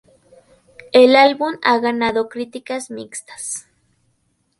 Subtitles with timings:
[0.93, 3.67] El álbum ha ganado críticas mixtas.